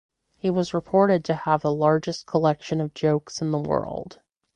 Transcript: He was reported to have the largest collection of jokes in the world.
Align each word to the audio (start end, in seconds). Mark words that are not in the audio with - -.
He 0.35 0.49
was 0.49 0.73
reported 0.73 1.23
to 1.25 1.35
have 1.35 1.61
the 1.61 1.71
largest 1.71 2.25
collection 2.25 2.81
of 2.81 2.95
jokes 2.95 3.39
in 3.39 3.51
the 3.51 3.59
world. 3.61 4.19